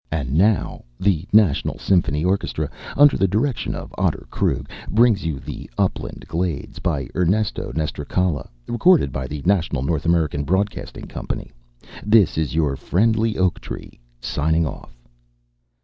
[0.11, 5.69] And now the National Symphony Orchestra under the direction of Otter Krug brings you 'The
[5.77, 11.51] Upland Glades,' by Ernesto Nestrichala, recorded by the National North American Broadcasting Company.
[12.03, 14.97] This is your friendly oak tree signing off."